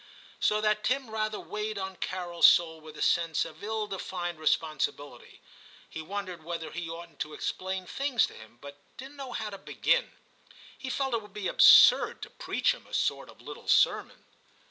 [0.39, 5.41] So that Tim rather weighed on Carol's soul with a sense of ill defined responsibility.
[5.87, 9.17] He wondered whether he oughtn't to explain V TIM 91 things to him, but didn't
[9.17, 10.11] know how to begin;
[10.75, 14.25] he felt it would be absurd to preach him a sort of little sermon.